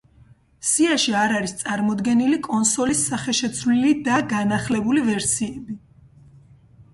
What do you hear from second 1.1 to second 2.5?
არ არის წარმოდგენილი